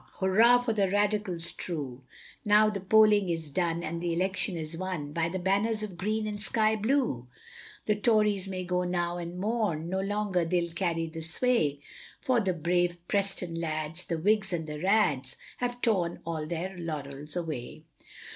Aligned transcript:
Hurrah, 0.15 0.57
for 0.57 0.73
the 0.73 0.89
Radicals 0.89 1.51
true, 1.51 2.01
Now 2.43 2.71
the 2.71 2.79
polling 2.79 3.29
is 3.29 3.51
done, 3.51 3.83
and 3.83 4.01
the 4.01 4.13
election 4.13 4.57
is 4.57 4.75
won 4.75 5.13
By 5.13 5.29
the 5.29 5.37
Banners 5.37 5.83
of 5.83 5.95
Green 5.95 6.25
and 6.25 6.41
Sky 6.41 6.75
blue; 6.75 7.27
The 7.85 7.93
Tories 7.97 8.47
may 8.47 8.63
now 8.63 8.67
go 8.67 9.17
and 9.19 9.37
mourn, 9.39 9.89
No 9.89 9.99
longer 9.99 10.43
they'll 10.43 10.73
carry 10.73 11.05
the 11.05 11.21
sway, 11.21 11.81
For 12.19 12.39
the 12.39 12.53
brave 12.53 12.97
Preston 13.07 13.53
lads, 13.61 14.03
the 14.05 14.17
Whigs 14.17 14.51
and 14.51 14.65
the 14.65 14.79
Rads, 14.79 15.37
Have 15.57 15.81
torn 15.81 16.19
all 16.25 16.47
their 16.47 16.75
laurels 16.79 17.35
away. 17.35 17.83